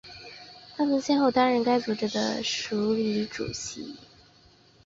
[0.75, 3.97] 她曾先后担任该组织的署理主席。